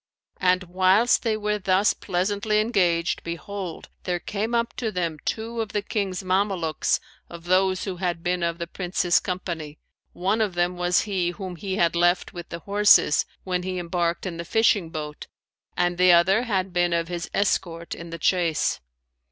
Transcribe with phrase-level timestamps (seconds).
[0.39, 5.73] And whilst they were thus pleasantly engaged, behold, there came up to them two of
[5.73, 9.77] the King's Mamelukes of those who had been of the Prince's company,
[10.13, 14.25] one of them was he whom he had left with the horses, when he embarked
[14.25, 15.27] in the fishing boat
[15.77, 18.79] and the other had been of his escort in the chase.